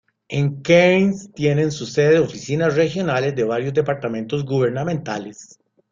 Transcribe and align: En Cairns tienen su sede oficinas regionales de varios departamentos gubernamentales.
En 0.29 0.63
Cairns 0.63 1.31
tienen 1.31 1.71
su 1.71 1.85
sede 1.85 2.17
oficinas 2.17 2.73
regionales 2.75 3.35
de 3.35 3.43
varios 3.43 3.71
departamentos 3.75 4.43
gubernamentales. 4.43 5.59